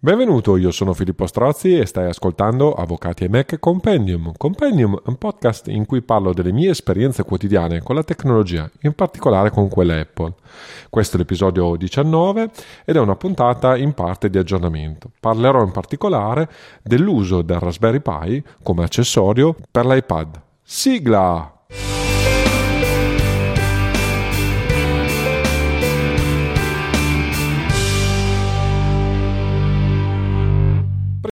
[0.00, 4.30] Benvenuto, io sono Filippo Strozzi e stai ascoltando Avvocati e Mac Compendium.
[4.36, 8.92] Compendium è un podcast in cui parlo delle mie esperienze quotidiane con la tecnologia, in
[8.92, 10.34] particolare con quella Apple.
[10.88, 12.50] Questo è l'episodio 19
[12.84, 15.10] ed è una puntata in parte di aggiornamento.
[15.18, 16.48] Parlerò in particolare
[16.80, 20.40] dell'uso del Raspberry Pi come accessorio per l'iPad.
[20.62, 21.57] Sigla!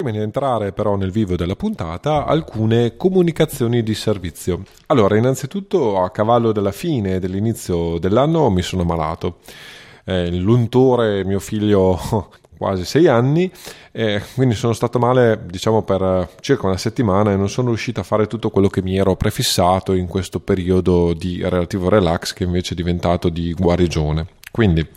[0.07, 4.63] Prima di entrare però nel vivo della puntata, alcune comunicazioni di servizio.
[4.87, 9.39] Allora, innanzitutto a cavallo della fine e dell'inizio dell'anno mi sono malato.
[10.05, 11.99] Eh, l'untore mio figlio
[12.57, 13.51] quasi sei anni,
[13.91, 18.05] eh, quindi sono stato male diciamo per circa una settimana e non sono riuscito a
[18.05, 22.75] fare tutto quello che mi ero prefissato in questo periodo di relativo relax che invece
[22.75, 24.25] è diventato di guarigione.
[24.53, 24.89] Quindi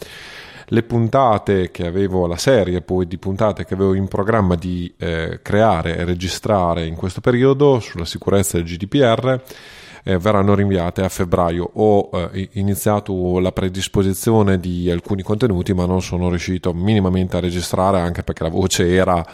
[0.71, 5.39] le puntate che avevo, la serie poi di puntate che avevo in programma di eh,
[5.41, 9.41] creare e registrare in questo periodo sulla sicurezza del GDPR
[10.03, 11.69] eh, verranno rinviate a febbraio.
[11.73, 17.99] Ho eh, iniziato la predisposizione di alcuni contenuti, ma non sono riuscito minimamente a registrare
[17.99, 19.25] anche perché la voce era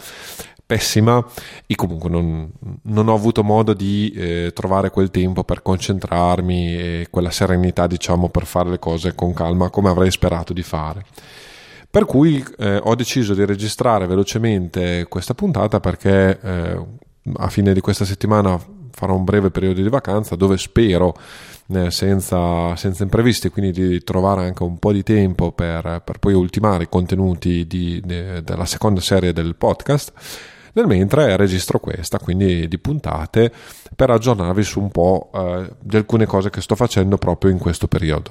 [0.66, 1.24] pessima
[1.64, 2.50] e comunque non,
[2.82, 8.28] non ho avuto modo di eh, trovare quel tempo per concentrarmi e quella serenità diciamo
[8.28, 11.04] per fare le cose con calma come avrei sperato di fare.
[11.88, 16.86] Per cui eh, ho deciso di registrare velocemente questa puntata perché eh,
[17.36, 21.14] a fine di questa settimana farò un breve periodo di vacanza dove spero
[21.68, 26.34] eh, senza, senza, imprevisti, quindi di trovare anche un po' di tempo per, per poi
[26.34, 30.12] ultimare i contenuti di, de, della seconda serie del podcast
[30.76, 33.50] nel mentre registro questa, quindi di puntate,
[33.94, 37.88] per aggiornarvi su un po' eh, di alcune cose che sto facendo proprio in questo
[37.88, 38.30] periodo.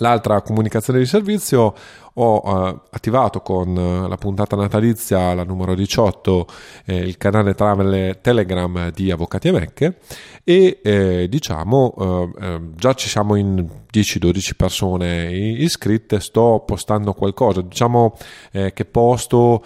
[0.00, 1.74] L'altra comunicazione di servizio
[2.14, 6.46] ho eh, attivato con eh, la puntata natalizia, la numero 18,
[6.86, 9.98] eh, il canale travel Telegram di Avvocati e Mecche
[10.42, 17.60] e eh, diciamo eh, eh, già ci siamo in 10-12 persone iscritte, sto postando qualcosa,
[17.60, 18.16] diciamo
[18.50, 19.64] che posto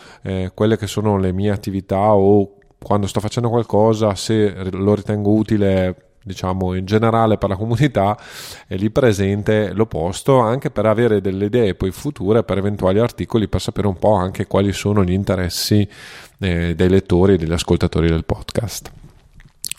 [0.54, 6.13] quelle che sono le mie attività o quando sto facendo qualcosa, se lo ritengo utile
[6.24, 8.18] diciamo in generale per la comunità
[8.66, 13.46] è lì presente lo posto anche per avere delle idee poi future per eventuali articoli
[13.46, 15.86] per sapere un po' anche quali sono gli interessi
[16.38, 19.03] eh, dei lettori e degli ascoltatori del podcast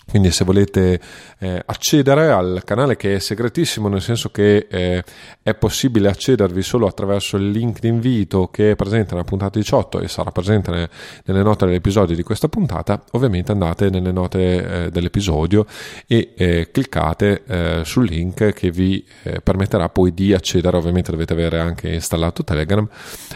[0.07, 0.99] quindi se volete
[1.39, 5.03] eh, accedere al canale che è segretissimo nel senso che eh,
[5.41, 9.99] è possibile accedervi solo attraverso il link di invito che è presente nella puntata 18
[9.99, 10.89] e sarà presente nelle,
[11.25, 13.03] nelle note dell'episodio di questa puntata.
[13.11, 15.65] Ovviamente andate nelle note eh, dell'episodio
[16.07, 20.77] e eh, cliccate eh, sul link che vi eh, permetterà poi di accedere.
[20.77, 22.87] Ovviamente dovete avere anche installato Telegram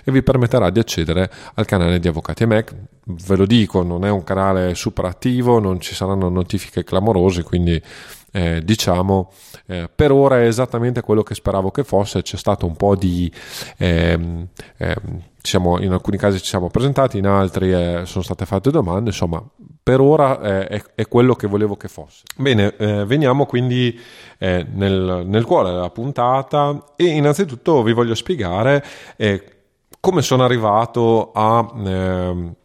[0.04, 2.76] e vi permetterà di accedere al canale di Avvocati e Mac.
[3.12, 7.44] Ve lo dico non è un canale super attivo non ci saranno notifiche classifiche clamorose,
[7.44, 7.82] quindi
[8.32, 9.32] eh, diciamo
[9.66, 13.32] eh, per ora è esattamente quello che speravo che fosse, c'è stato un po' di...
[13.78, 14.48] Ehm,
[14.78, 19.10] ehm, siamo, in alcuni casi ci siamo presentati, in altri eh, sono state fatte domande,
[19.10, 19.42] insomma
[19.82, 22.24] per ora eh, è, è, quello che volevo che fosse.
[22.36, 23.98] Bene, eh, veniamo quindi
[24.38, 28.84] eh, nel, nel, cuore della puntata e innanzitutto vi voglio spiegare
[30.02, 32.56] come sono arrivato a ehm,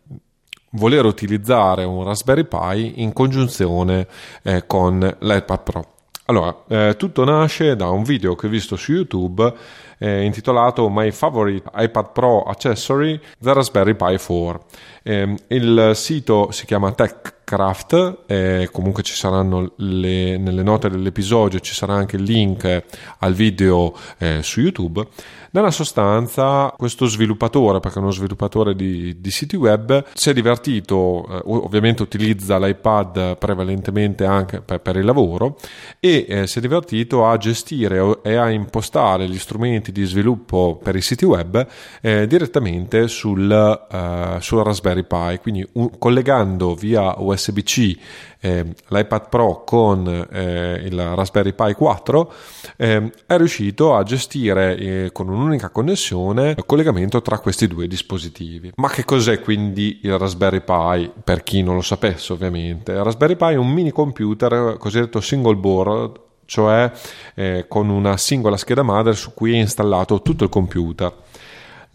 [0.74, 4.06] voler utilizzare un Raspberry Pi in congiunzione
[4.42, 5.86] eh, con l'iPad Pro.
[6.26, 9.52] Allora, eh, tutto nasce da un video che ho visto su YouTube
[9.98, 14.64] eh, intitolato My Favorite iPad Pro Accessory The Raspberry Pi 4.
[15.02, 21.74] Eh, il sito si chiama TechCraft, eh, comunque ci saranno le, nelle note dell'episodio, ci
[21.74, 22.84] sarà anche il link
[23.18, 25.06] al video eh, su YouTube.
[25.54, 31.24] Nella sostanza, questo sviluppatore, perché è uno sviluppatore di, di siti web, si è divertito,
[31.30, 35.56] eh, ovviamente utilizza l'iPad prevalentemente anche per, per il lavoro,
[36.00, 40.96] e eh, si è divertito a gestire e a impostare gli strumenti di sviluppo per
[40.96, 41.64] i siti web
[42.00, 47.96] eh, direttamente sul, eh, sul, Raspberry Pi, quindi un, collegando via USB-C
[48.44, 52.32] eh, l'iPad Pro con eh, il Raspberry Pi 4
[52.76, 58.72] eh, è riuscito a gestire eh, con un'unica connessione il collegamento tra questi due dispositivi.
[58.76, 61.10] Ma che cos'è quindi il Raspberry Pi?
[61.24, 62.92] Per chi non lo sapesse ovviamente.
[62.92, 66.92] Il Raspberry Pi è un mini computer cosiddetto single board cioè
[67.34, 71.10] eh, con una singola scheda madre su cui è installato tutto il computer.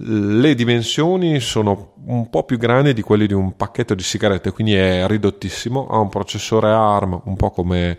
[0.01, 4.73] Le dimensioni sono un po' più grandi di quelle di un pacchetto di sigarette, quindi
[4.73, 7.97] è ridottissimo, ha un processore ARM un po' come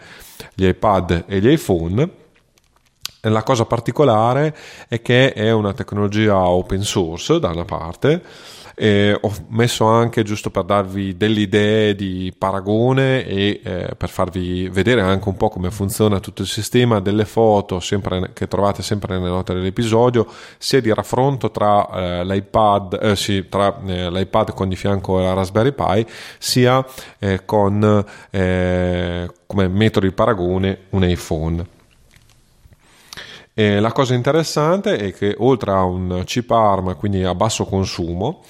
[0.55, 2.11] gli iPad e gli iPhone.
[3.25, 4.57] La cosa particolare
[4.89, 8.23] è che è una tecnologia open source da una parte
[8.83, 14.71] Eh, ho messo anche giusto per darvi delle idee di paragone e eh, per farvi
[14.71, 19.19] vedere anche un po' come funziona tutto il sistema, delle foto sempre, che trovate sempre
[19.19, 24.71] nelle note dell'episodio, sia di raffronto tra eh, l'iPad, eh, sì, tra eh, l'iPad con
[24.71, 26.07] di fianco la Raspberry Pi,
[26.39, 26.83] sia
[27.19, 31.67] eh, con come metodo di paragone un iPhone.
[33.53, 38.43] E la cosa interessante è che oltre a un chip ARM, quindi a basso consumo,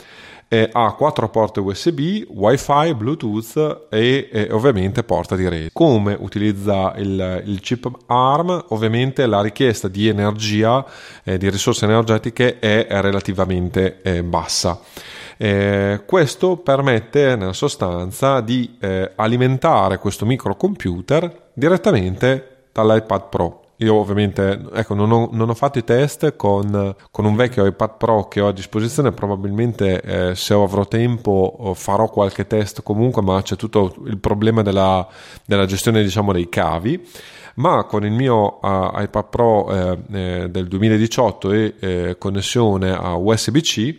[0.53, 5.71] eh, ha quattro porte USB, WiFi, Bluetooth e, e, ovviamente porta di rete.
[5.73, 8.65] Come utilizza il, il chip ARM?
[8.71, 10.85] Ovviamente la richiesta di energia,
[11.23, 14.81] eh, di risorse energetiche è relativamente eh, bassa.
[15.37, 24.61] Eh, questo permette nella sostanza di eh, alimentare questo microcomputer direttamente dall'iPad Pro io ovviamente
[24.75, 28.41] ecco, non, ho, non ho fatto i test con, con, un vecchio iPad Pro che
[28.41, 33.95] ho a disposizione, probabilmente eh, se avrò tempo farò qualche test comunque, ma c'è tutto
[34.05, 35.07] il problema della,
[35.47, 37.09] della gestione diciamo, dei cavi.
[37.55, 43.17] Ma con il mio uh, iPad Pro eh, eh, del 2018 e eh, connessione a
[43.17, 43.99] USB-C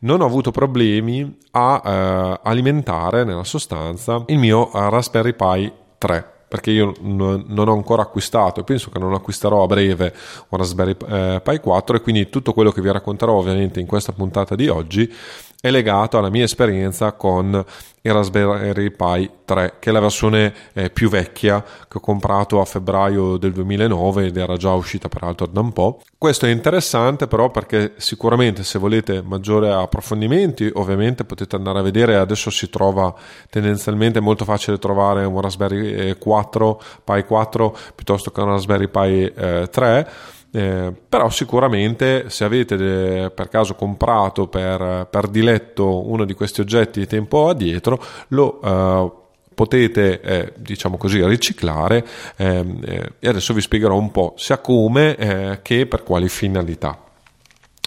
[0.00, 6.70] non ho avuto problemi a eh, alimentare nella sostanza il mio Raspberry Pi 3 perché
[6.70, 10.14] io non ho ancora acquistato e penso che non acquisterò a breve
[10.48, 14.12] un Raspberry eh, Pi 4 e quindi tutto quello che vi racconterò ovviamente in questa
[14.12, 15.12] puntata di oggi
[15.60, 17.64] è legato alla mia esperienza con
[18.06, 22.64] il Raspberry Pi 3, che è la versione eh, più vecchia che ho comprato a
[22.64, 26.00] febbraio del 2009 ed era già uscita peraltro da un po'.
[26.16, 32.16] Questo è interessante però perché sicuramente se volete maggiori approfondimenti ovviamente potete andare a vedere,
[32.16, 33.12] adesso si trova
[33.50, 39.32] tendenzialmente molto facile trovare un Raspberry 4, eh, Pi 4 piuttosto che un Raspberry Pi
[39.34, 46.24] eh, 3 eh, però sicuramente se avete de, per caso comprato per, per, diletto uno
[46.24, 49.24] di questi oggetti tempo addietro lo eh,
[49.56, 52.06] potete eh, diciamo così riciclare
[52.36, 57.02] ehm, eh, e adesso vi spiegherò un po' sia come eh, che per quali finalità.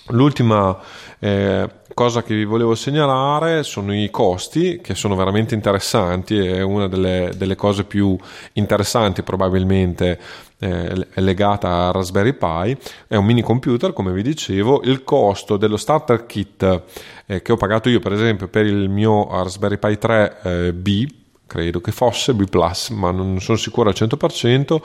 [0.08, 0.76] L'ultima
[1.20, 1.70] eh,
[2.00, 7.34] cosa che vi volevo segnalare sono i costi, che sono veramente interessanti, è una delle,
[7.36, 8.18] delle cose più
[8.54, 10.18] interessanti probabilmente
[10.60, 12.78] eh, legata a Raspberry Pi.
[13.06, 16.84] È un mini computer, come vi dicevo, il costo dello starter kit
[17.26, 21.06] eh, che ho pagato io per esempio per il mio Raspberry Pi 3 eh, B
[21.50, 22.46] credo che fosse B+,
[22.92, 24.82] ma non sono sicuro al 100%,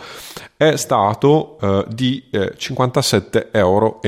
[0.57, 4.01] è stato eh, di eh, 57,93 euro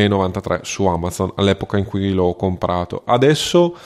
[0.63, 3.03] su Amazon all'epoca in cui l'ho comprato.
[3.05, 3.77] Adesso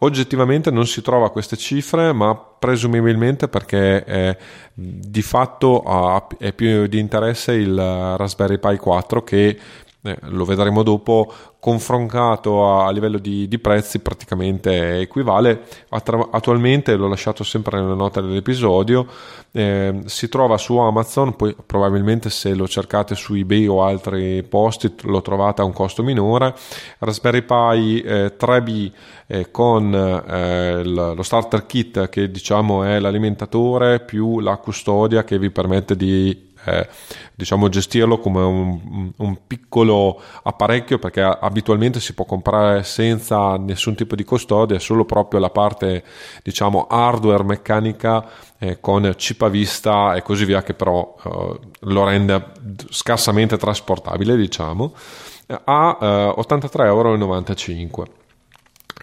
[0.00, 4.36] oggettivamente non si trova queste cifre, ma presumibilmente perché eh,
[4.74, 9.58] di fatto ha, è più di interesse il Raspberry Pi 4 che
[10.02, 15.62] eh, lo vedremo dopo, confrontato a, a livello di, di, prezzi praticamente equivale.
[15.88, 19.06] Attra- attualmente, l'ho lasciato sempre nelle note dell'episodio,
[19.50, 24.94] eh, si trova su Amazon, poi probabilmente se lo cercate su eBay o altri posti
[25.02, 26.54] lo trovate a un costo minore.
[26.98, 28.92] Raspberry Pi eh, 3B
[29.26, 35.50] eh, con eh, lo starter kit che diciamo è l'alimentatore più la custodia che vi
[35.50, 36.88] permette di eh,
[37.34, 44.14] diciamo gestirlo come un, un, piccolo apparecchio perché abitualmente si può comprare senza nessun tipo
[44.14, 46.04] di custodia, solo proprio la parte
[46.42, 52.04] diciamo hardware meccanica eh, con chip a vista e così via che però eh, lo
[52.04, 52.52] rende
[52.90, 54.94] scarsamente trasportabile diciamo
[55.64, 58.16] a eh, 83,95 euro.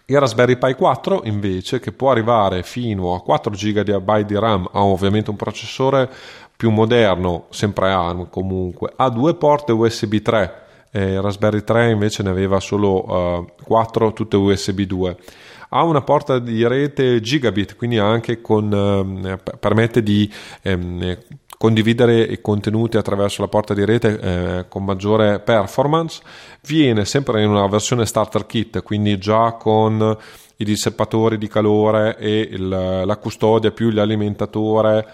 [0.07, 4.83] Il Raspberry Pi 4 invece che può arrivare fino a 4 GB di RAM ha
[4.83, 6.07] ovviamente un processore
[6.57, 10.63] più moderno, sempre ARM comunque, ha due porte USB 3,
[10.95, 15.17] eh, Raspberry 3 invece ne aveva solo uh, 4, tutte USB 2.
[15.69, 18.71] Ha una porta di rete gigabit, quindi anche con,
[19.25, 20.31] eh, permette di
[20.61, 21.17] ehm,
[21.57, 26.21] condividere i contenuti attraverso la porta di rete eh, con maggiore performance.
[26.65, 30.17] Viene sempre in una versione starter kit, quindi già con
[30.57, 35.05] i dissipatori di calore e il, la custodia più l'alimentatore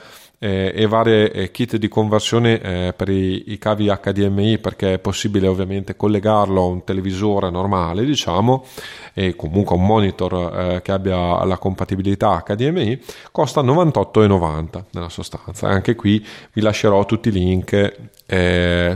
[0.44, 5.00] eh, e varie eh, kit di conversione eh, per i, i, cavi HDMI perché è
[5.00, 8.66] possibile ovviamente collegarlo a un televisore normale diciamo
[9.14, 13.00] e comunque a un monitor eh, che abbia la compatibilità HDMI
[13.32, 15.68] costa 98,90 nella sostanza.
[15.68, 18.96] Anche qui vi lascerò tutti i link eh,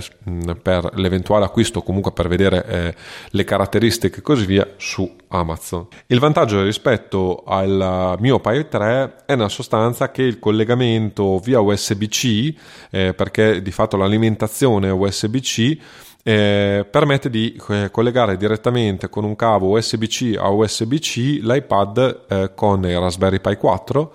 [0.61, 2.95] per l'eventuale acquisto o comunque per vedere eh,
[3.31, 5.87] le caratteristiche e così via su Amazon.
[6.07, 12.53] Il vantaggio rispetto al mio Pi 3 è nella sostanza che il collegamento via USB-C,
[12.91, 15.77] eh, perché di fatto l'alimentazione USB-C
[16.23, 22.85] eh, permette di eh, collegare direttamente con un cavo USB-C a USB-C l'iPad eh, con
[22.85, 24.13] il Raspberry Pi 4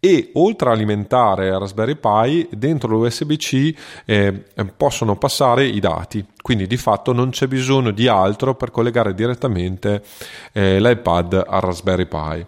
[0.00, 3.74] e oltre a alimentare Raspberry Pi dentro l'USB-C
[4.04, 4.44] eh,
[4.76, 6.24] possono passare i dati.
[6.40, 10.02] Quindi di fatto non c'è bisogno di altro per collegare direttamente
[10.52, 12.46] eh, l'iPad al Raspberry Pi.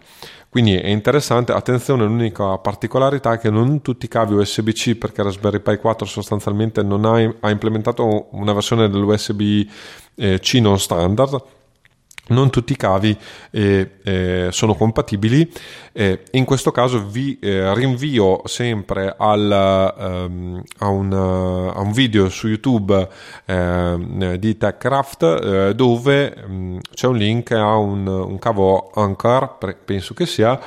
[0.49, 5.61] Quindi è interessante, attenzione, l'unica particolarità è che non tutti i cavi USB-C, perché Raspberry
[5.61, 9.66] Pi 4 sostanzialmente non ha, ha implementato una versione dell'USB-C
[10.16, 11.40] eh, non standard,
[12.29, 13.17] non tutti i cavi
[13.50, 15.50] eh, eh, sono compatibili.
[15.93, 22.29] Eh, in questo caso vi eh, rinvio sempre al, um, a, un, a, un, video
[22.29, 23.09] su YouTube
[23.47, 30.15] ehm, di TechCraft eh, dove um, c'è un link a un, un cavo Anchor, penso
[30.15, 30.61] che sia,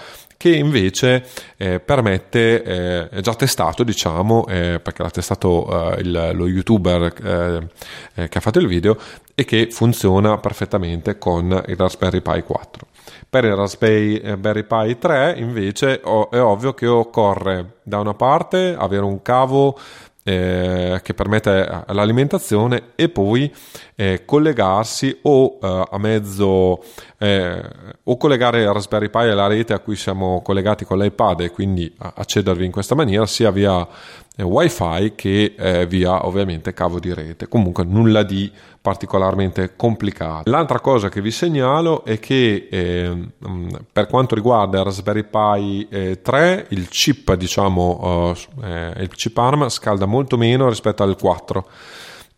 [0.43, 6.31] che invece eh, permette, eh, è già testato diciamo, eh, perché l'ha testato eh, il,
[6.33, 8.97] lo youtuber che ha fatto il video
[9.33, 12.88] e che funziona perfettamente con il Raspberry Pi 4.
[13.29, 19.21] Per il Raspberry Pi 3 invece è ovvio che occorre da una parte avere un
[19.21, 19.79] cavo
[20.23, 23.53] eh, che permette l'alimentazione e poi
[23.95, 26.83] eh, collegarsi o eh, a mezzo
[27.17, 27.61] eh,
[28.03, 31.93] o collegare il Raspberry Pi alla rete a cui siamo collegati con l'iPad e quindi
[31.97, 33.85] accedervi in questa maniera sia via
[34.32, 37.47] eh, wifi che eh, via ovviamente cavo di rete.
[37.47, 40.49] Comunque nulla di particolarmente complicato.
[40.49, 43.27] L'altra cosa che vi segnalo è che eh,
[43.91, 49.69] per quanto riguarda il Raspberry Pi eh, 3 il chip diciamo eh, il chip ARM
[49.69, 51.67] scalda molto meno rispetto al 4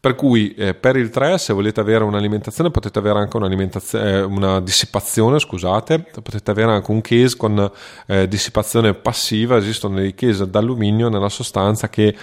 [0.06, 4.62] per cui eh, per il 3 se volete avere un'alimentazione potete avere anche eh, una
[4.62, 7.72] dissipazione, scusate, potete avere anche un case con
[8.06, 12.16] eh, dissipazione passiva, esistono dei case d'alluminio nella sostanza che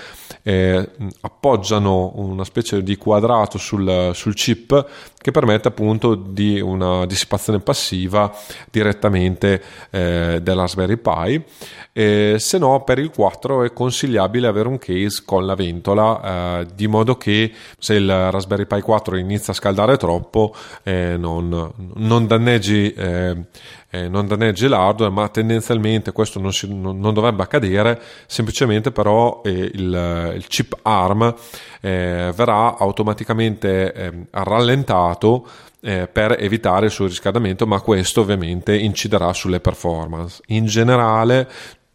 [0.44, 0.88] eh,
[1.22, 4.86] appoggiano una specie di quadrato sul, sul chip
[5.22, 8.30] che permette appunto di una dissipazione passiva
[8.70, 11.44] direttamente eh, della Raspberry Pi.
[11.92, 16.66] Eh, se no, per il 4 è consigliabile avere un case con la ventola, eh,
[16.74, 22.26] di modo che se il Raspberry Pi 4 inizia a scaldare troppo, eh, non, non,
[22.26, 22.94] danneggi.
[23.92, 28.90] Eh, eh, non danneggi l'hardware, ma tendenzialmente questo non, si, non, non dovrebbe accadere, semplicemente
[28.90, 31.34] però eh, il, il, chip ARM
[31.80, 35.46] eh, verrà automaticamente ehm, rallentato
[35.80, 40.40] eh, per evitare il surriscaldamento, ma questo ovviamente inciderà sulle performance.
[40.46, 41.48] In generale,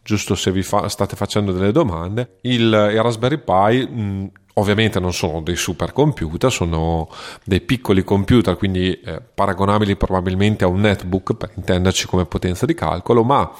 [0.08, 5.12] giusto se vi fa, state facendo delle domande, il, il Raspberry Pi mh, ovviamente non
[5.12, 7.10] sono dei supercomputer, sono
[7.44, 12.72] dei piccoli computer, quindi eh, paragonabili probabilmente a un netbook per intenderci come potenza di
[12.72, 13.52] calcolo, ma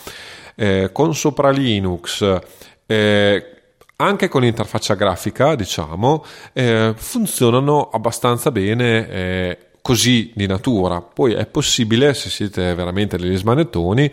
[0.55, 2.41] eh, con sopra Linux
[2.87, 3.53] eh,
[3.97, 6.25] anche con interfaccia grafica, diciamo,
[6.55, 11.01] eh, funzionano abbastanza bene eh, così di natura.
[11.01, 14.13] Poi è possibile, se siete veramente degli smanettoni,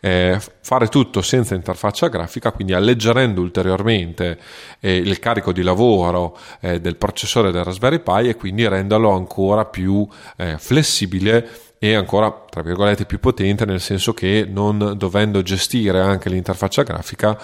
[0.00, 4.36] eh, fare tutto senza interfaccia grafica, quindi alleggerendo ulteriormente
[4.80, 9.64] eh, il carico di lavoro eh, del processore del Raspberry Pi e quindi renderlo ancora
[9.64, 10.04] più
[10.38, 11.48] eh, flessibile
[11.78, 17.38] e ancora tra virgolette più potente nel senso che non dovendo gestire anche l'interfaccia grafica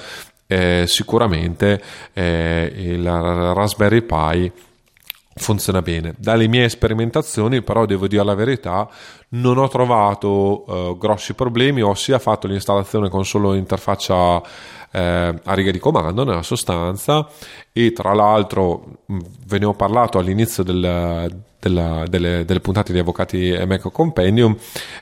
[0.48, 1.80] eh, sicuramente
[2.12, 4.52] eh, il Raspberry Pi
[5.38, 6.14] funziona bene.
[6.18, 8.88] Dalle mie sperimentazioni, però, devo dire la verità,
[9.30, 11.80] non ho trovato uh, grossi problemi.
[11.80, 14.42] Ho sia fatto l'installazione con solo interfaccia
[14.90, 17.28] eh, a riga di comando, nella sostanza,
[17.72, 19.02] e tra l'altro
[19.46, 24.56] ve ne ho parlato all'inizio del, della, delle, delle, puntate di Avvocati e Mac Compendium.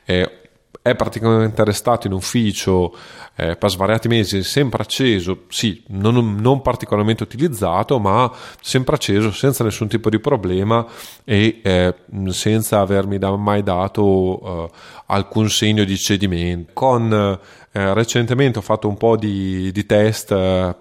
[0.04, 0.40] Eh,
[0.86, 2.94] è praticamente restato in ufficio
[3.34, 9.64] eh, per svariati mesi, sempre acceso, sì, non, non, particolarmente utilizzato, ma sempre acceso, senza
[9.64, 10.86] nessun tipo di problema
[11.24, 11.94] e eh,
[12.28, 14.70] senza avermi da, mai dato eh,
[15.06, 16.70] alcun segno di cedimento.
[16.72, 17.12] Con,
[17.72, 20.76] eh, recentemente ho fatto un po' di, di test eh,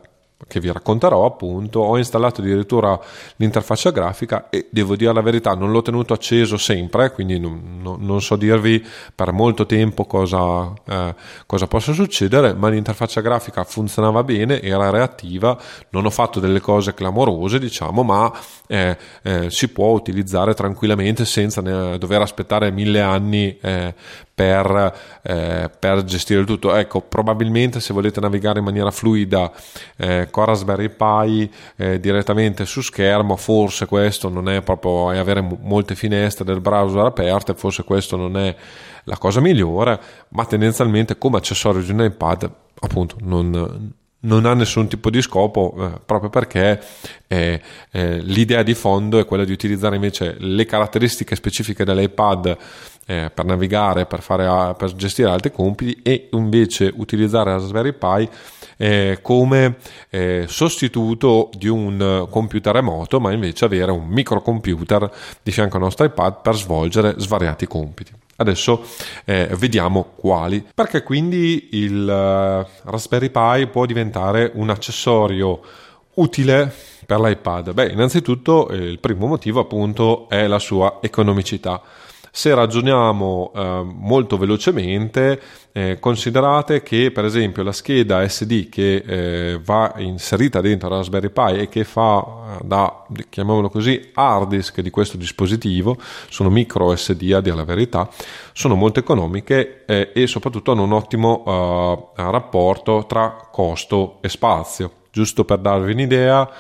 [0.48, 3.00] che vi racconterò appunto, ho installato addirittura
[3.38, 7.98] l'interfaccia grafica e devo dire la verità, non l'ho tenuto acceso sempre, quindi non, non,
[8.02, 11.16] non so dirvi per molto tempo cosa, eh,
[11.46, 15.58] cosa, possa succedere, ma l'interfaccia grafica funzionava bene, era reattiva,
[15.90, 18.32] non ho fatto delle cose clamorose diciamo, ma
[18.68, 23.94] eh, eh, si può utilizzare tranquillamente senza dover aspettare mille anni eh,
[24.36, 26.76] per, eh, per, gestire il tutto.
[26.76, 29.50] Ecco, probabilmente se volete navigare in maniera fluida
[29.96, 35.42] eh, con Raspberry Pi eh, direttamente su schermo, forse questo non è proprio è avere
[35.62, 38.54] molte finestre del browser aperte, forse questo non è
[39.06, 40.00] la cosa migliore,
[40.30, 42.52] ma tendenzialmente come accessorio di un iPad
[42.82, 43.94] appunto non,
[44.26, 46.82] non ha nessun tipo di scopo eh, proprio perché
[47.28, 47.62] eh,
[47.92, 52.58] eh, l'idea di fondo è quella di utilizzare invece le caratteristiche specifiche dell'iPad
[53.06, 58.30] eh, per navigare, per, fare, per gestire altri compiti e invece utilizzare Raspberry Pi
[58.78, 59.78] eh, come
[60.10, 66.06] eh, sostituto di un computer remoto, ma invece avere un microcomputer di fianco al nostro
[66.06, 68.12] iPad per svolgere svariati compiti.
[68.38, 68.84] Adesso
[69.24, 70.66] eh, vediamo quali.
[70.74, 75.62] Perché quindi il uh, Raspberry Pi può diventare un accessorio
[76.16, 76.74] utile
[77.06, 77.72] per l'iPad?
[77.72, 81.82] Beh, innanzitutto eh, il primo motivo appunto è la sua economicità.
[82.38, 85.40] Se ragioniamo eh, molto velocemente,
[85.72, 91.62] eh, considerate che per esempio la scheda SD che eh, va inserita dentro Raspberry Pi
[91.62, 95.96] e che fa eh, da, chiamiamolo così, hard disk di questo dispositivo,
[96.28, 98.10] sono micro SD a dire la verità,
[98.52, 104.92] sono molto economiche eh, e soprattutto hanno un ottimo eh, rapporto tra costo e spazio.
[105.10, 106.52] Giusto per darvi un'idea,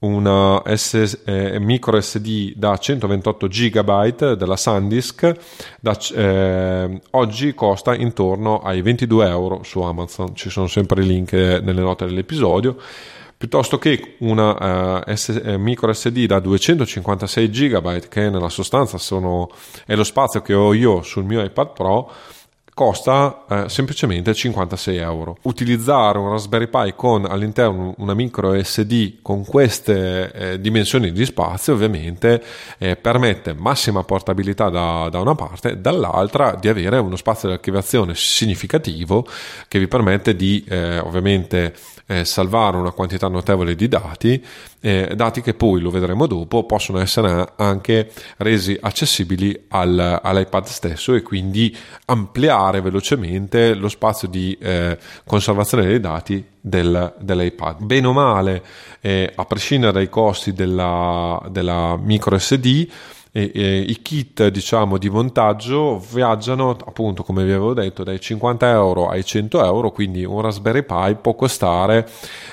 [0.00, 5.34] una SS, eh, micro SD da 128 GB della SanDisk
[5.80, 10.34] da, eh, oggi costa intorno ai 22 euro su Amazon.
[10.34, 12.76] Ci sono sempre i link nelle note dell'episodio.
[13.36, 19.48] Piuttosto che una uh, S- eh, micro SD da 256 GB che nella sostanza sono,
[19.86, 22.12] è lo spazio che ho io sul mio iPad Pro
[22.74, 25.36] costa eh, semplicemente 56 euro.
[25.42, 31.74] Utilizzare un Raspberry Pi con all'interno una micro SD con queste eh, dimensioni di spazio
[31.74, 32.42] ovviamente
[32.78, 38.14] eh, permette massima portabilità da, da, una parte, dall'altra di avere uno spazio di archiviazione
[38.14, 39.26] significativo
[39.68, 41.74] che vi permette di eh, ovviamente
[42.10, 44.44] eh, salvare una quantità notevole di dati,
[44.80, 51.14] eh, dati che poi, lo vedremo dopo, possono essere anche resi accessibili al, all'iPad stesso
[51.14, 51.74] e quindi
[52.06, 57.80] ampliare velocemente lo spazio di eh, conservazione dei dati del, dell'iPad.
[57.84, 58.64] Bene o male,
[59.00, 62.88] eh, a prescindere dai costi della, della micro SD,
[63.32, 68.70] e, e, i kit diciamo di montaggio viaggiano appunto come vi avevo detto dai 50
[68.70, 72.08] euro ai 100 euro quindi un Raspberry Pi può costare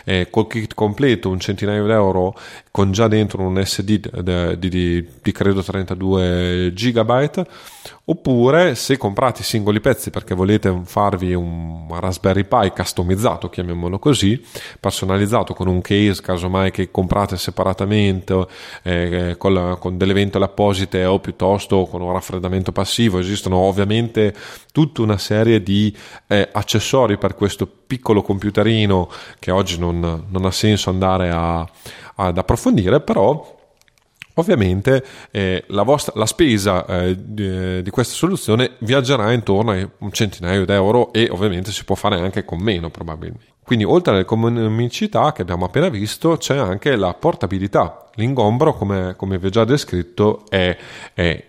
[0.05, 2.35] eh, col kit completo un centinaio di euro
[2.77, 7.47] con già dentro un SD di, di, di, credo 32 GB
[8.05, 14.39] oppure se comprate i singoli pezzi perché volete farvi un Raspberry Pi customizzato, chiamiamolo così,
[14.79, 18.45] personalizzato con un case, casomai che comprate separatamente
[18.83, 24.35] eh, con, con, delle ventole apposite o piuttosto con un raffreddamento passivo, esistono ovviamente
[24.71, 25.91] tutta una serie di
[26.27, 29.09] eh, accessori per questo piccolo computerino
[29.39, 31.67] che oggi non, non ha senso andare a,
[32.17, 33.55] ad approfondire, però
[34.39, 40.11] Ovviamente eh, la, vostra, la, spesa eh, di, di, questa soluzione viaggerà intorno a un
[40.11, 43.55] centinaio di euro e ovviamente si può fare anche con meno probabilmente.
[43.63, 48.09] Quindi oltre all'economicità che abbiamo appena visto c'è anche la portabilità.
[48.13, 50.77] L'ingombro come, come vi ho già descritto è,
[51.15, 51.43] è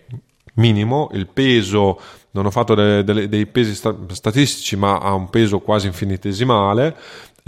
[0.54, 2.00] minimo, il peso
[2.30, 6.96] non ho fatto delle, delle, dei pesi statistici ma ha un peso quasi infinitesimale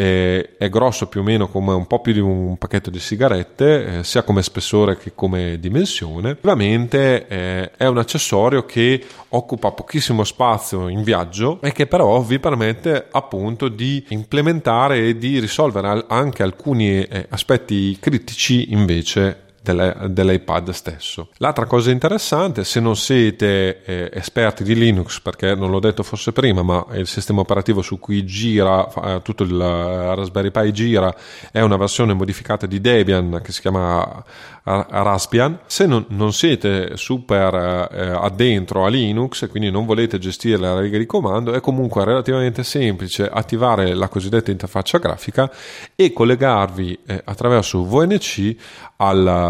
[0.01, 3.99] eh, è grosso più o meno come un po' più di un pacchetto di sigarette,
[3.99, 6.31] eh, sia come spessore che come dimensione.
[6.31, 12.39] Ovviamente eh, è un accessorio che occupa pochissimo spazio in viaggio e che però vi
[12.39, 21.29] permette appunto di implementare e di risolvere anche alcuni eh, aspetti critici invece dell'iPad stesso.
[21.37, 26.33] L'altra cosa interessante, se non siete eh, esperti di Linux, perché non l'ho detto forse
[26.33, 31.15] prima, ma il sistema operativo su cui gira, eh, tutto il Raspberry Pi gira,
[31.53, 34.25] è una versione modificata di Debian che si chiama
[34.63, 35.61] Raspbian.
[35.67, 37.55] Se non, non siete super
[37.93, 42.63] eh, addentro a Linux quindi non volete gestire la riga di comando, è comunque relativamente
[42.63, 45.51] semplice attivare la cossidetta interfaccia grafica
[45.95, 48.57] e collegarvi eh, attraverso VNC
[48.97, 49.50] al, eh,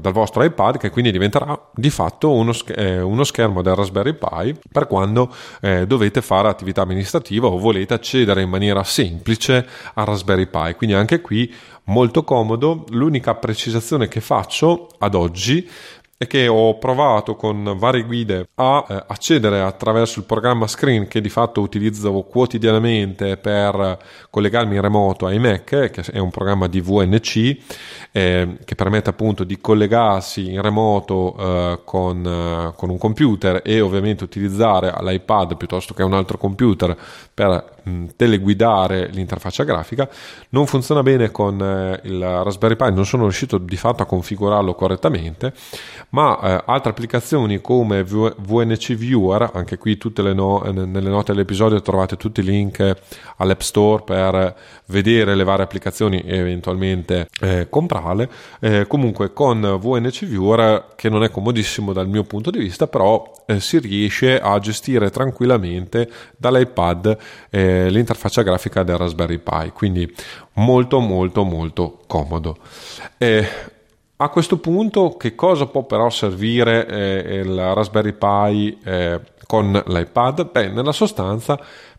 [0.00, 4.58] dal vostro iPad che quindi diventerà di fatto uno, eh, uno schermo del Raspberry Pi
[4.70, 10.46] per quando eh, dovete fare attività amministrativa o volete accedere in maniera semplice al Raspberry
[10.46, 10.74] Pi.
[10.76, 11.52] Quindi anche qui
[11.88, 12.84] molto comodo.
[12.90, 15.68] L'unica precisazione che faccio ad oggi
[16.20, 21.20] è che ho provato con varie guide a eh, accedere attraverso il programma Screen che
[21.20, 23.96] di fatto utilizzo quotidianamente per
[24.28, 27.56] collegarmi in remoto ai Mac, che è un programma di VNC
[28.10, 33.80] eh, che permette appunto di collegarsi in remoto eh, con, eh, con, un computer e
[33.80, 36.96] ovviamente utilizzare l'iPad piuttosto che un altro computer
[37.32, 40.08] per mh, teleguidare l'interfaccia grafica.
[40.48, 44.74] Non funziona bene con eh, il Raspberry Pi, non sono riuscito di fatto a configurarlo
[44.74, 45.52] correttamente
[46.10, 52.40] ma eh, altre applicazioni come VNC Viewer, anche qui no- nelle note dell'episodio trovate tutti
[52.40, 52.96] i link
[53.36, 58.28] all'App Store per vedere le varie applicazioni e eventualmente eh, comprarle.
[58.60, 63.30] Eh, comunque con VNC Viewer, che non è comodissimo dal mio punto di vista, però
[63.46, 67.18] eh, si riesce a gestire tranquillamente dall'iPad
[67.50, 70.10] eh, l'interfaccia grafica del Raspberry Pi, quindi
[70.54, 72.56] molto molto molto comodo.
[73.18, 73.76] Eh,
[74.20, 80.50] a questo punto che cosa può però servire eh, il Raspberry Pi eh, con l'iPad?
[80.50, 81.58] Beh, nella sostanza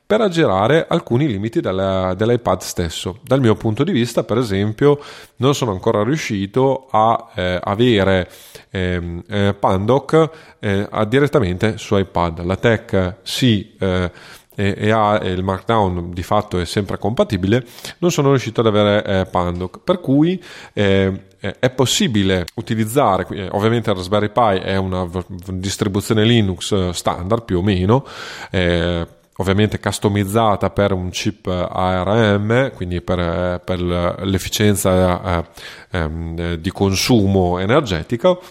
[0.10, 3.20] per aggirare alcuni limiti della, dell'iPad stesso.
[3.22, 5.00] Dal mio punto di vista, per esempio,
[5.36, 8.28] non sono ancora riuscito a eh, avere
[8.72, 12.44] ehm, eh, Pandoc eh, direttamente su iPad.
[12.44, 14.12] La tech sì eh,
[14.60, 17.66] e, e, ha, il Markdown di fatto è sempre compatibile,
[18.00, 19.80] non sono riuscito ad avere eh, Pandoc.
[19.82, 20.44] Per cui
[20.74, 25.10] eh, è possibile utilizzare, eh, ovviamente Raspberry Pi è una
[25.48, 28.06] distribuzione Linux standard più o meno,
[28.52, 35.46] eh, ovviamente customizzata per un chip ARM, quindi per, per l'efficienza eh,
[35.92, 38.42] ehm, di consumo energetico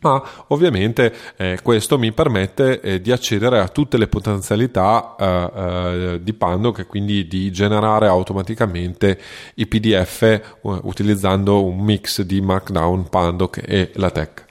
[0.00, 6.18] ma ovviamente eh, questo mi permette eh, di accedere a tutte le potenzialità eh, eh
[6.22, 9.18] di Pandoc e quindi di generare automaticamente
[9.54, 14.48] i PDF eh, utilizzando un mix di Markdown, Pandoc e LaTeX.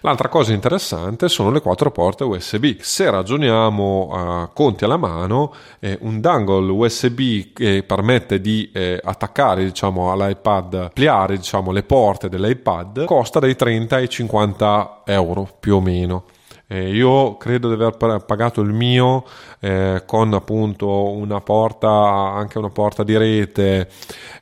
[0.00, 2.78] L'altra cosa interessante sono le quattro porte USB.
[2.80, 9.64] Se ragioniamo a conti alla mano, eh, un dangle USB che permette di eh, attaccare
[9.64, 15.80] diciamo, all'iPad, ampliare diciamo, le porte dell'iPad, costa dai 30 ai 50 euro più o
[15.80, 16.24] meno.
[16.68, 19.24] Eh, io credo di aver pagato il mio
[19.60, 23.88] eh, con appunto una porta, anche una porta di rete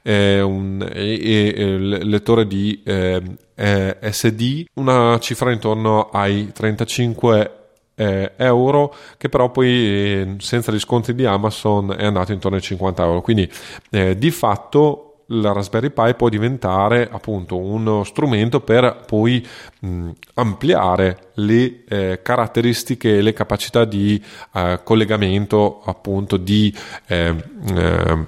[0.02, 3.22] eh, un, e, e, lettore di eh,
[3.54, 7.58] eh, SD, una cifra intorno ai 35
[7.94, 12.62] eh, euro che però poi eh, senza gli sconti di Amazon è andato intorno ai
[12.62, 13.20] 50 euro.
[13.20, 13.50] Quindi
[13.90, 19.46] eh, di fatto la Raspberry Pi può diventare appunto uno strumento per poi
[19.80, 26.74] mh, ampliare le eh, caratteristiche e le capacità di eh, collegamento appunto di,
[27.06, 27.34] eh,
[27.74, 28.26] eh,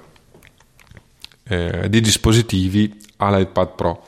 [1.43, 4.03] eh di dispositivi all'iPad Pro.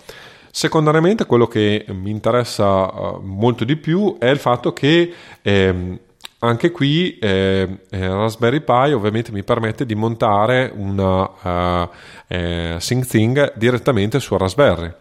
[0.52, 6.00] Secondariamente quello che mi interessa uh, molto di più è il fatto che ehm,
[6.40, 11.90] anche qui eh, eh, Raspberry Pi ovviamente mi permette di montare una uh,
[12.28, 14.92] eh, SyncThing direttamente su Raspberry.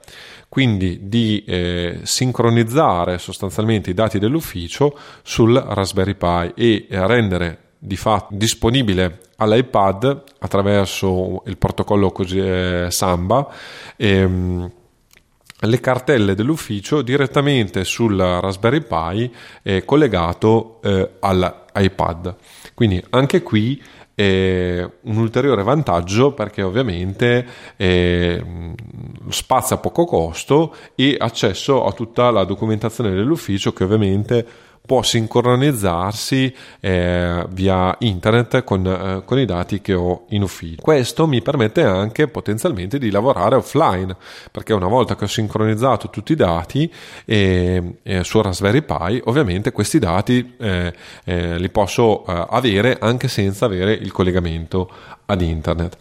[0.48, 8.28] Quindi di eh, sincronizzare sostanzialmente i dati dell'ufficio sul Raspberry Pi e rendere di fatto
[8.30, 13.46] disponibile all'iPad attraverso il protocollo così, eh, Samba
[13.96, 14.72] ehm,
[15.60, 22.36] le cartelle dell'ufficio direttamente sul Raspberry Pi eh, collegato eh, all'iPad.
[22.74, 23.82] Quindi anche qui
[24.14, 28.44] eh, un ulteriore vantaggio perché ovviamente eh,
[29.28, 34.46] spazio a poco costo e accesso a tutta la documentazione dell'ufficio che ovviamente
[34.88, 40.80] può sincronizzarsi eh, via internet con, eh, con, i dati che ho in ufficio.
[40.80, 44.16] Questo mi permette anche potenzialmente di lavorare offline,
[44.50, 46.90] perché una volta che ho sincronizzato tutti i dati
[47.26, 53.66] eh, su Raspberry Pi, ovviamente questi dati eh, eh, li posso eh, avere anche senza
[53.66, 54.90] avere il collegamento
[55.26, 55.98] ad internet.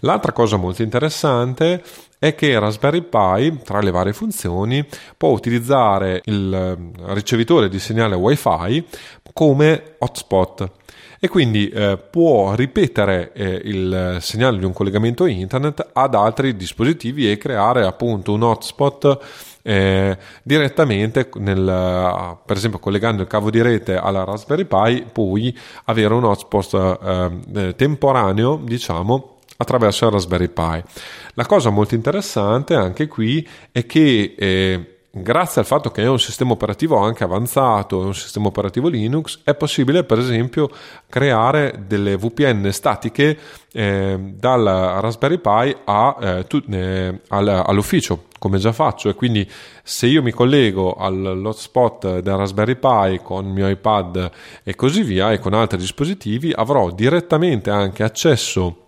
[0.00, 1.82] L'altra cosa molto interessante
[2.18, 4.84] è che Raspberry Pi, tra le varie funzioni,
[5.16, 8.84] può utilizzare il eh, ricevitore di segnale Wi-Fi
[9.32, 10.70] come hotspot
[11.20, 17.30] e quindi eh, può ripetere eh, il segnale di un collegamento internet ad altri dispositivi
[17.30, 19.18] e creare appunto un hotspot
[19.62, 25.56] eh, direttamente nel, per esempio collegando il cavo di rete alla Raspberry Pi poi
[25.86, 30.82] avere un hotspot eh, temporaneo diciamo attraverso il Raspberry Pi.
[31.34, 36.20] La cosa molto interessante anche qui è che eh, grazie al fatto che è un
[36.20, 40.70] sistema operativo anche avanzato, è un sistema operativo Linux, è possibile per esempio
[41.08, 43.36] creare delle VPN statiche
[43.72, 44.64] eh, dal
[45.00, 49.08] Raspberry Pi a, eh, tu, eh, all'ufficio, come già faccio.
[49.08, 49.48] E quindi
[49.82, 54.30] se io mi collego all'hotspot del Raspberry Pi con il mio iPad
[54.62, 58.84] e così via e con altri dispositivi, avrò direttamente anche accesso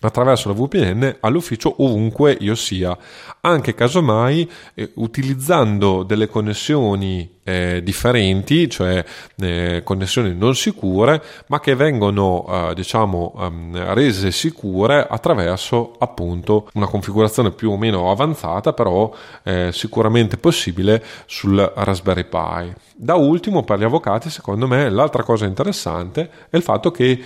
[0.00, 2.96] attraverso la VPN all'ufficio ovunque io sia,
[3.40, 9.04] anche casomai eh, utilizzando delle connessioni eh, differenti, cioè
[9.36, 16.86] eh, connessioni non sicure, ma che vengono eh, diciamo um, rese sicure attraverso appunto una
[16.86, 22.74] configurazione più o meno avanzata, però eh, sicuramente possibile sul Raspberry Pi.
[22.96, 27.22] Da ultimo per gli avvocati, secondo me, l'altra cosa interessante è il fatto che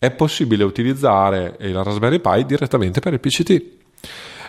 [0.00, 3.62] è possibile utilizzare il Raspberry Pi direttamente per il PCT.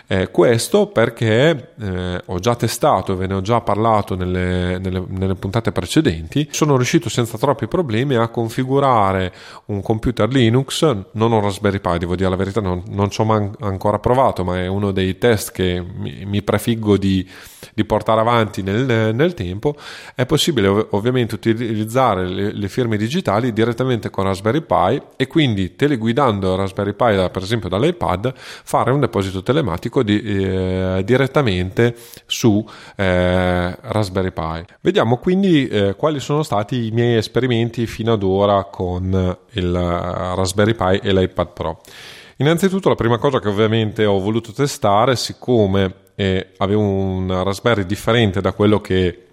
[0.06, 5.34] Eh, questo perché eh, ho già testato, ve ne ho già parlato nelle, nelle, nelle,
[5.34, 9.30] puntate precedenti, sono riuscito senza troppi problemi a configurare
[9.66, 13.24] un computer Linux, non un Raspberry Pi, devo dire la verità, non, non ci ho
[13.24, 17.28] man- ancora provato, ma è uno dei test che mi, mi prefiggo di,
[17.72, 19.74] di, portare avanti nel, nel, tempo.
[20.14, 25.76] È possibile ov- ovviamente utilizzare le, le, firme digitali direttamente con Raspberry Pi e quindi
[25.76, 32.64] teleguidando Raspberry Pi, da, per esempio dall'iPad, fare un deposito telematico di, eh, direttamente su
[32.96, 34.64] eh, Raspberry Pi.
[34.80, 40.74] Vediamo quindi eh, quali sono stati i miei esperimenti fino ad ora con il Raspberry
[40.74, 41.80] Pi e l'iPad Pro.
[42.42, 48.40] Innanzitutto la prima cosa che ovviamente ho voluto testare, siccome eh, avevo un Raspberry differente
[48.40, 49.26] da quello che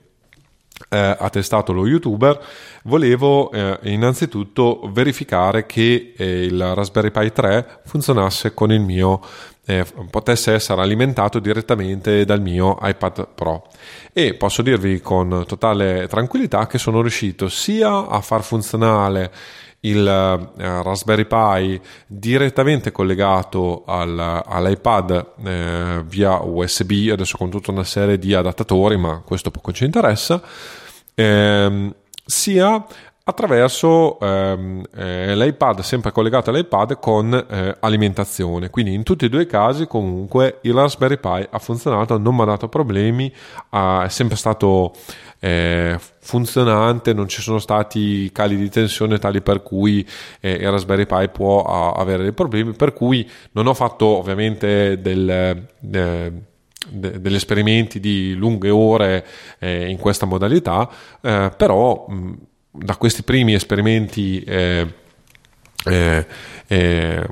[0.89, 2.39] eh, ha testato lo youtuber,
[2.83, 9.21] volevo eh, innanzitutto verificare che eh, il Raspberry Pi 3 funzionasse con il mio
[9.65, 13.67] eh, potesse essere alimentato direttamente dal mio iPad Pro.
[14.11, 19.31] E posso dirvi con totale tranquillità che sono riuscito sia a far funzionare
[19.81, 27.83] il uh, Raspberry Pi direttamente collegato al, all'iPad eh, via USB, adesso con tutta una
[27.83, 30.41] serie di adattatori, ma questo poco ci interessa,
[31.15, 31.93] ehm,
[32.25, 32.85] sia
[33.29, 38.69] attraverso ehm, eh, l'iPad, sempre collegato all'iPad con eh, alimentazione.
[38.69, 42.41] Quindi in tutti e due i casi comunque il Raspberry Pi ha funzionato, non mi
[42.41, 43.31] ha dato problemi,
[43.69, 44.93] ha, è sempre stato
[45.39, 50.07] eh, funzionante, non ci sono stati cali di tensione tali per cui
[50.39, 54.99] eh, il Raspberry Pi può a, avere dei problemi, per cui non ho fatto ovviamente
[55.01, 55.67] del...
[55.91, 56.47] Eh,
[56.91, 59.25] degli esperimenti di lunghe ore
[59.59, 60.89] eh, in questa modalità,
[61.21, 62.33] eh, però mh,
[62.71, 64.87] da questi primi esperimenti eh,
[65.85, 66.25] eh,
[66.67, 67.27] eh,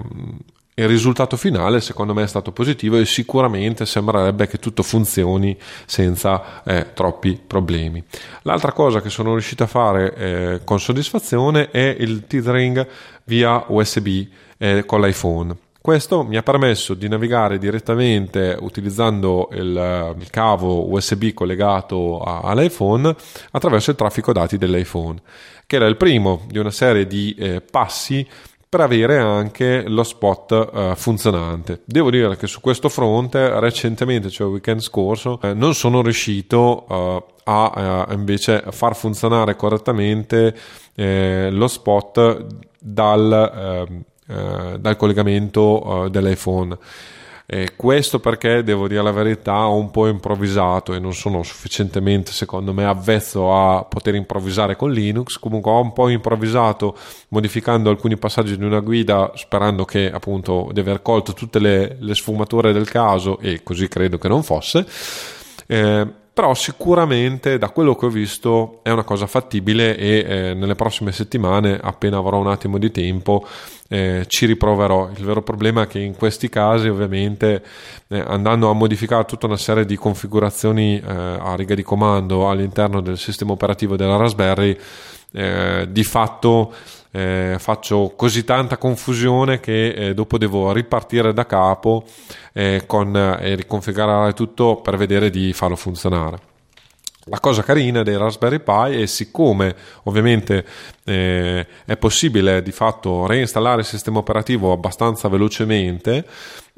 [0.79, 6.63] il risultato finale secondo me è stato positivo e sicuramente sembrerebbe che tutto funzioni senza
[6.63, 8.03] eh, troppi problemi.
[8.43, 12.87] L'altra cosa che sono riuscito a fare eh, con soddisfazione è il tethering
[13.23, 15.55] via USB eh, con l'iPhone.
[15.81, 23.15] Questo mi ha permesso di navigare direttamente utilizzando il, il cavo USB collegato a, all'iPhone
[23.51, 25.17] attraverso il traffico dati dell'iPhone,
[25.65, 28.27] che era il primo di una serie di eh, passi
[28.69, 31.81] per avere anche lo spot uh, funzionante.
[31.85, 36.85] Devo dire che su questo fronte recentemente, cioè il weekend scorso, eh, non sono riuscito
[36.87, 40.55] uh, a uh, invece far funzionare correttamente
[40.95, 42.45] eh, lo spot
[42.79, 46.77] dal ehm, eh, dal collegamento dell'iPhone.
[47.49, 52.33] E questo perché devo dire la verità ho un po' improvvisato e non sono sufficientemente
[52.33, 55.39] secondo me avvezzo a poter improvvisare con Linux.
[55.39, 56.97] Comunque ho un po' improvvisato
[57.29, 62.15] modificando alcuni passaggi di una guida sperando che appunto di aver colto tutte le, le
[62.15, 64.85] sfumature del caso e così credo che non fosse.
[65.67, 66.05] Eh,
[66.37, 71.11] però sicuramente da quello che ho visto è una cosa fattibile e eh, nelle prossime
[71.11, 73.43] settimane appena avrò un attimo di tempo
[73.87, 75.09] eh, ci riproverò.
[75.17, 77.63] Il vero problema è che in questi casi ovviamente
[78.09, 83.01] eh, andando a modificare tutta una serie di configurazioni eh, a riga di comando all'interno
[83.01, 84.77] del sistema operativo della Raspberry
[85.31, 86.71] eh, di fatto
[87.11, 92.03] eh, faccio così tanta confusione che eh, dopo devo ripartire da capo
[92.53, 96.55] eh, con, e riconfigurare tutto per vedere di farlo funzionare.
[97.29, 100.65] La cosa carina dei Raspberry Pi è siccome ovviamente
[101.03, 106.25] eh, è possibile di fatto reinstallare il sistema operativo abbastanza velocemente,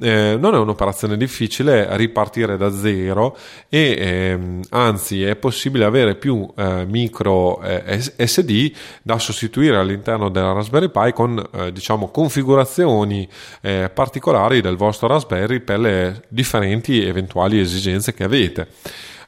[0.02, 3.38] eh, non è un'operazione difficile ripartire da zero
[3.70, 8.72] e ehm, anzi è possibile avere più eh, micro eh, SD
[9.04, 13.30] da sostituire all'interno della Raspberry Pi con eh, diciamo configurazioni
[13.62, 18.68] eh, particolari del vostro Raspberry per le differenti eventuali esigenze che avete.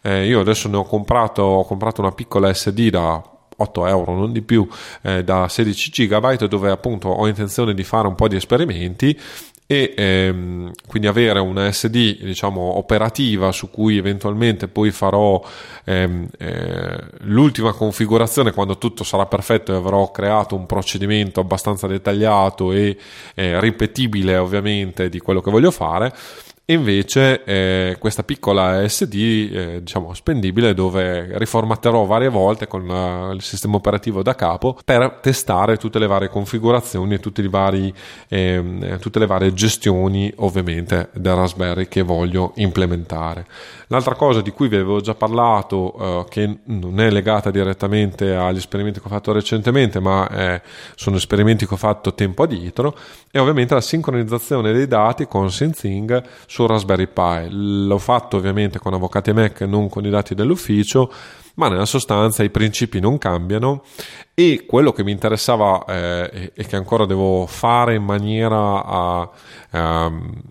[0.02, 3.22] Eh, io adesso ne ho comprato, ho comprato una piccola SD da
[3.58, 4.68] 8 euro, non di più,
[5.04, 9.18] eh, da 16 GB dove appunto ho intenzione di fare un po' di esperimenti
[9.72, 15.42] e ehm, quindi avere una SD diciamo operativa su cui eventualmente poi farò
[15.86, 22.74] ehm, eh, l'ultima configurazione quando tutto sarà perfetto e avrò creato un procedimento abbastanza dettagliato
[22.74, 22.98] e
[23.34, 26.14] eh, ripetibile ovviamente di quello che voglio fare
[26.66, 33.42] invece eh, questa piccola SD eh, diciamo spendibile dove riformatterò varie volte con uh, il
[33.42, 37.94] sistema operativo da capo per testare tutte le varie configurazioni e tutti vari,
[38.28, 43.46] eh, tutte le varie gestioni ovviamente del Raspberry che voglio implementare.
[43.88, 48.58] L'altra cosa di cui vi avevo già parlato uh, che non è legata direttamente agli
[48.58, 50.62] esperimenti che ho fatto recentemente ma eh,
[50.96, 52.96] sono esperimenti che ho fatto tempo addietro
[53.30, 57.48] è ovviamente la sincronizzazione dei dati con SyncThing su Raspberry Pi.
[57.50, 61.10] L'ho fatto ovviamente con Avvocati Mac e non con i dati dell'ufficio,
[61.56, 63.84] ma nella sostanza i principi non cambiano
[64.34, 69.30] e quello che mi interessava eh, e che ancora devo fare in maniera
[69.72, 70.10] uh,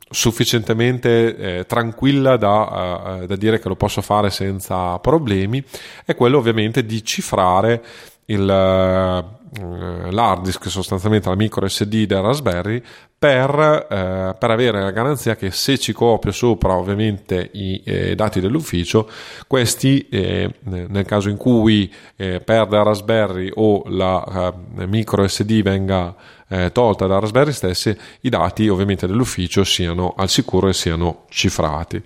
[0.09, 5.63] sufficientemente eh, tranquilla da, uh, da dire che lo posso fare senza problemi
[6.07, 7.83] è quello ovviamente di cifrare
[8.31, 12.83] il, uh, l'hard disk sostanzialmente la micro SD del Raspberry
[13.21, 18.41] per, eh, per, avere la garanzia che se ci copio sopra ovviamente i eh, dati
[18.41, 19.11] dell'ufficio,
[19.47, 26.15] questi eh, nel caso in cui eh, perda Raspberry o la eh, micro SD venga
[26.49, 32.03] eh, tolta da Raspberry stessi, i dati ovviamente dell'ufficio siano al sicuro e siano cifrati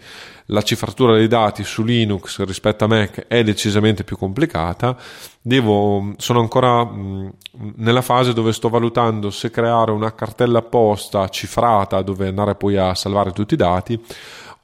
[0.46, 4.96] la cifratura dei dati su Linux rispetto a Mac è decisamente più complicata.
[5.40, 7.32] Devo, sono ancora mh,
[7.76, 12.94] nella fase dove sto valutando se creare una cartella apposta cifrata dove andare poi a
[12.94, 14.02] salvare tutti i dati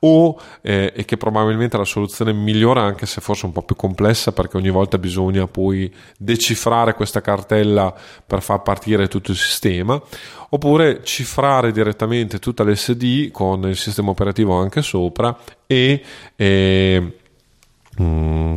[0.00, 3.76] o eh, e che probabilmente è la soluzione migliore anche se forse un po' più
[3.76, 7.94] complessa perché ogni volta bisogna poi decifrare questa cartella
[8.26, 10.00] per far partire tutto il sistema
[10.50, 15.36] oppure cifrare direttamente tutta l'SD con il sistema operativo anche sopra
[15.66, 16.02] e,
[16.36, 17.18] e
[18.00, 18.54] mm,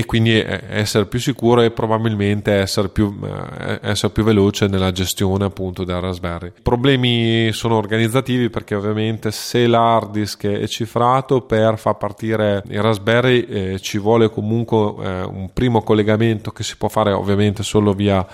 [0.00, 5.44] e quindi essere più sicuro e probabilmente essere più, eh, essere più veloce nella gestione
[5.44, 6.46] appunto del Raspberry.
[6.56, 12.80] I problemi sono organizzativi perché ovviamente se l'hard disk è cifrato per far partire il
[12.80, 17.92] Raspberry eh, ci vuole comunque eh, un primo collegamento che si può fare ovviamente solo
[17.92, 18.26] via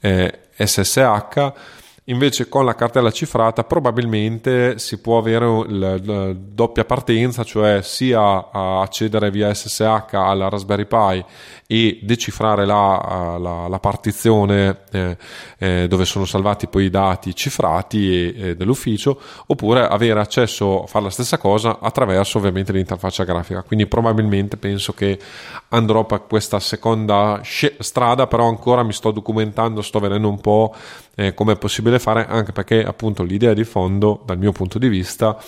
[0.00, 1.52] SSH
[2.08, 9.30] Invece con la cartella cifrata probabilmente si può avere la, doppia partenza, cioè sia accedere
[9.30, 11.24] via SSH alla Raspberry Pi
[11.66, 15.16] e decifrare la, la, la partizione eh,
[15.56, 20.86] eh, dove sono salvati poi i dati cifrati e, e dell'ufficio, oppure avere accesso a
[20.86, 23.62] fare la stessa cosa attraverso ovviamente l'interfaccia grafica.
[23.62, 25.18] Quindi probabilmente penso che
[25.68, 27.40] andrò per questa seconda
[27.78, 30.74] strada, però ancora mi sto documentando, sto vedendo un po'
[31.14, 34.88] eh, come è possibile fare, anche perché appunto l'idea di fondo, dal mio punto di
[34.88, 35.38] vista,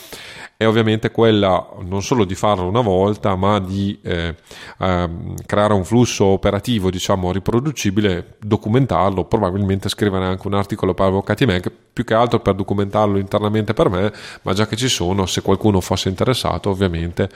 [0.59, 4.35] è ovviamente quella non solo di farlo una volta, ma di eh,
[4.79, 5.11] eh,
[5.45, 11.71] creare un flusso operativo, diciamo, riproducibile, documentarlo, probabilmente scrivere anche un articolo per avvocati Mac,
[11.93, 14.11] più che altro per documentarlo internamente per me,
[14.43, 17.29] ma già che ci sono, se qualcuno fosse interessato, ovviamente,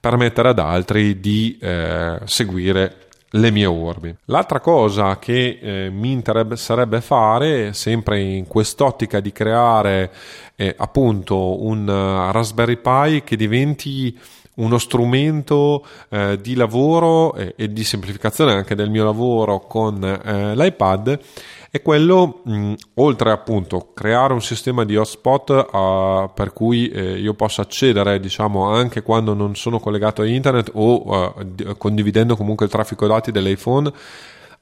[0.00, 3.03] permettere ad altri di eh, seguire
[3.34, 4.14] le mie orbi.
[4.26, 10.10] L'altra cosa che eh, mi interesserebbe fare, sempre in quest'ottica di creare
[10.56, 14.16] eh, appunto un uh, Raspberry Pi che diventi
[14.56, 20.54] uno strumento eh, di lavoro e, e, di semplificazione anche del mio lavoro con eh,
[20.54, 21.18] l'iPad
[21.74, 27.34] è quello, mh, oltre appunto creare un sistema di hotspot uh, per cui eh, io
[27.34, 32.70] possa accedere, diciamo, anche quando non sono collegato a internet o uh, condividendo comunque il
[32.70, 33.92] traffico dati dell'iPhone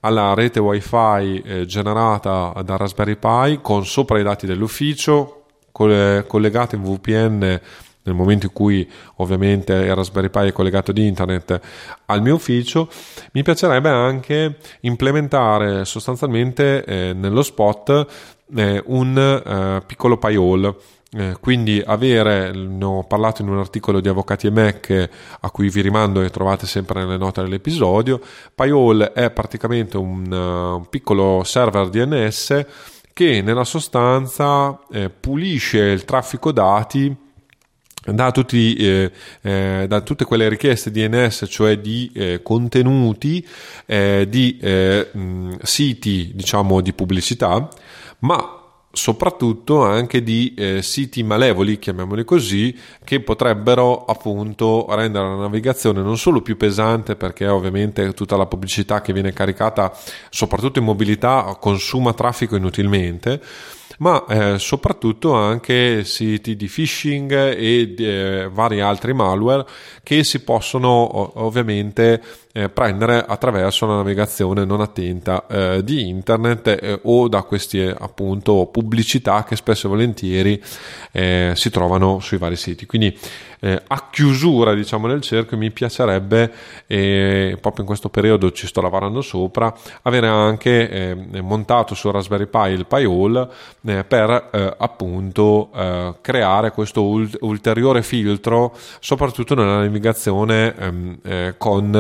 [0.01, 6.83] alla rete wifi eh, generata da Raspberry Pi con sopra i dati dell'ufficio collegati in
[6.83, 7.61] VPN
[8.05, 11.61] nel momento in cui ovviamente il Raspberry Pi è collegato ad internet
[12.07, 12.89] al mio ufficio,
[13.33, 18.07] mi piacerebbe anche implementare sostanzialmente eh, nello spot
[18.55, 20.75] eh, un eh, piccolo payhole.
[21.15, 25.11] Eh, quindi avere, ne ho parlato in un articolo di Avvocati e Mac
[25.41, 28.19] a cui vi rimando e trovate sempre nelle note dell'episodio,
[28.55, 32.67] Payhole è praticamente un, uh, un piccolo server DNS
[33.13, 37.15] che nella sostanza eh, pulisce il traffico dati
[38.05, 39.13] da, tutti, eh,
[39.43, 43.47] eh, da, tutte quelle richieste DNS, cioè di eh, contenuti
[43.87, 47.69] eh, di eh, mh, siti diciamo di pubblicità,
[48.21, 48.57] ma
[48.93, 56.19] soprattutto anche di eh, siti malevoli, chiamiamoli così, che potrebbero appunto rendere la navigazione non
[56.19, 59.97] solo più pesante perché ovviamente tutta la pubblicità che viene caricata
[60.29, 63.41] soprattutto in mobilità consuma traffico inutilmente,
[63.99, 69.67] ma eh, soprattutto anche siti di phishing e eh, vari altri malware
[70.03, 72.23] che si possono ovviamente
[72.53, 78.67] eh, prendere attraverso la navigazione non attenta eh, di internet eh, o da queste appunto
[78.67, 80.63] pubblicità che spesso e volentieri
[81.13, 82.87] eh, si trovano sui vari siti.
[82.87, 83.19] Quindi
[83.65, 86.53] eh, a chiusura diciamo del cerchio mi piacerebbe
[86.89, 89.73] eh, proprio in questo periodo ci sto lavorando sopra
[90.03, 93.49] avere anche eh, montato su Raspberry Pi il Pi-Hole
[93.87, 101.93] eh, per eh, appunto eh, creare questo ult- ulteriore filtro soprattutto nella navigazione ehm, con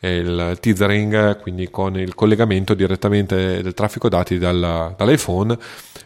[0.00, 5.56] il tethering quindi con il collegamento direttamente del traffico dati dal, dall'iPhone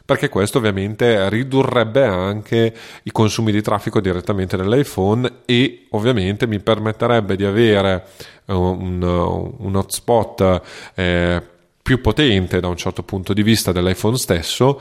[0.06, 7.34] perché questo ovviamente ridurrebbe anche i consumi di traffico direttamente nell'iPhone e ovviamente mi permetterebbe
[7.34, 8.06] di avere
[8.46, 10.62] uh, un, un hotspot
[10.94, 11.42] eh,
[11.82, 14.80] più potente da un certo punto di vista dell'iPhone stesso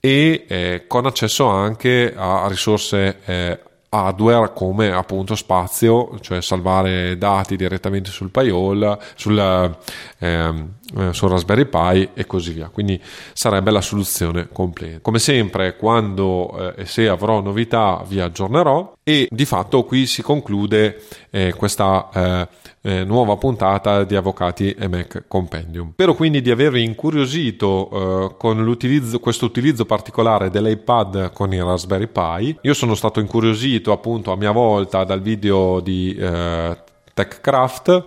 [0.00, 3.58] e eh, con accesso anche a risorse eh,
[3.90, 9.76] hardware come appunto spazio, cioè salvare dati direttamente sul Pi-hole, sul,
[10.18, 12.68] ehm, eh, sul Raspberry Pi e così via.
[12.68, 13.00] Quindi
[13.32, 15.00] sarebbe la soluzione completa.
[15.00, 20.22] Come sempre, quando eh, e se avrò novità vi aggiornerò e di fatto qui si
[20.22, 22.48] conclude eh, questa eh,
[22.82, 25.92] eh, nuova puntata di Avvocati e Mac Compendium.
[25.92, 28.76] Spero quindi di avervi incuriosito eh, con
[29.20, 32.58] questo utilizzo particolare dell'iPad con il Raspberry Pi.
[32.62, 36.76] Io sono stato incuriosito appunto a mia volta dal video di eh,
[37.14, 38.04] TechCraft.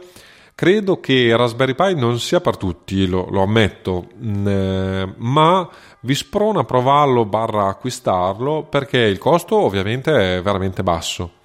[0.53, 5.67] Credo che Raspberry Pi non sia per tutti, lo, lo ammetto, mh, eh, ma
[6.01, 11.39] vi sprono a provarlo barra acquistarlo perché il costo ovviamente è veramente basso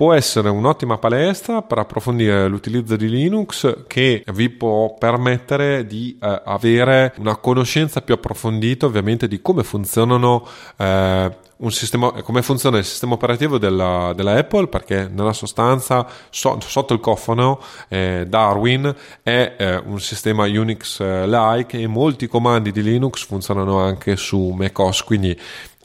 [0.00, 6.40] può essere un'ottima palestra per approfondire l'utilizzo di Linux che vi può permettere di eh,
[6.42, 10.46] avere una conoscenza più approfondita ovviamente di come funzionano
[10.78, 11.36] eh,
[11.68, 17.00] sistema, come funziona il sistema operativo della, della Apple perché nella sostanza so, sotto il
[17.00, 24.16] cofano eh, Darwin è eh, un sistema Unix-like e molti comandi di Linux funzionano anche
[24.16, 25.38] su macOS quindi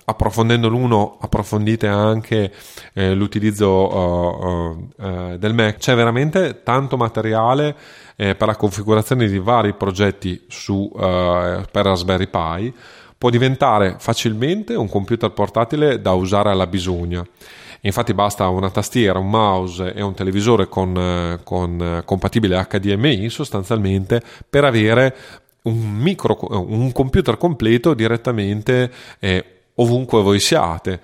[0.06, 2.52] approfondendo l'uno approfondite anche
[2.94, 5.78] eh, l'utilizzo uh, uh, del Mac.
[5.78, 7.76] C'è veramente tanto materiale
[8.16, 12.74] eh, per la configurazione di vari progetti su, per Raspberry Pi.
[13.18, 17.26] Può diventare facilmente un computer portatile da usare alla bisogna.
[17.82, 24.64] Infatti basta una tastiera, un mouse e un televisore con, con compatibile HDMI sostanzialmente per
[24.64, 25.16] avere
[25.64, 31.00] un, micro, un computer completo direttamente eh, ovunque voi siate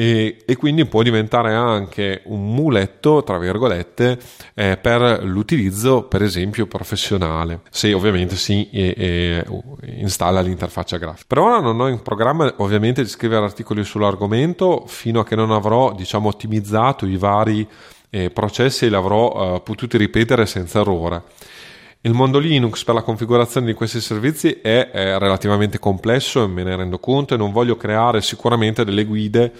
[0.00, 4.18] e, e, quindi può diventare anche un muletto, tra virgolette,
[4.54, 9.44] eh, per l'utilizzo, per esempio, professionale, se ovviamente si eh, eh,
[9.98, 11.24] installa l'interfaccia grafica.
[11.26, 15.50] Per ora non ho in programma ovviamente di scrivere articoli sull'argomento fino a che non
[15.50, 17.68] avrò, diciamo, ottimizzato i vari
[18.08, 21.22] eh, processi e li avrò eh, potuti ripetere senza errore.
[22.02, 26.62] Il mondo Linux per la configurazione di questi servizi è, è relativamente complesso e me
[26.62, 29.52] ne rendo conto e non voglio creare sicuramente delle guide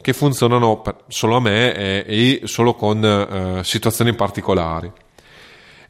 [0.00, 4.90] che funzionano solo a me e, e solo con eh, situazioni particolari.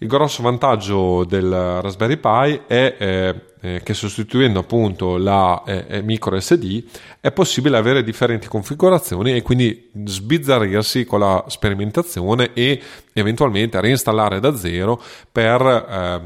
[0.00, 6.00] Il grosso vantaggio del Raspberry Pi è eh, eh, che sostituendo appunto la eh, eh
[6.02, 6.84] micro SD
[7.20, 12.80] è possibile avere differenti configurazioni e quindi sbizzarrirsi con la sperimentazione e
[13.12, 15.02] eventualmente reinstallare da zero
[15.32, 16.20] per eh,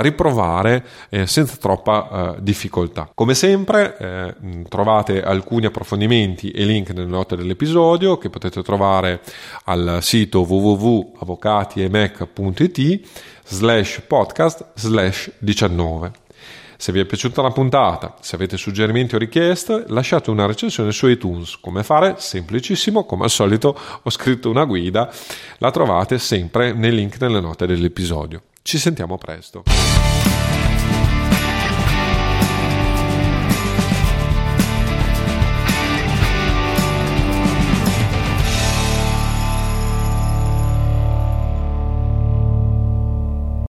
[0.00, 0.84] riprovare
[1.24, 3.10] senza troppa difficoltà.
[3.14, 4.36] Come sempre
[4.68, 9.22] trovate alcuni approfondimenti e link nelle note dell'episodio che potete trovare
[9.64, 13.08] al sito www.avvocatiemac.it
[13.46, 16.25] slash podcast slash 19.
[16.78, 21.06] Se vi è piaciuta la puntata, se avete suggerimenti o richieste, lasciate una recensione su
[21.08, 21.56] iTunes.
[21.60, 22.16] Come fare?
[22.18, 25.10] Semplicissimo, come al solito ho scritto una guida,
[25.58, 28.42] la trovate sempre nei link nelle note dell'episodio.
[28.62, 29.62] Ci sentiamo presto.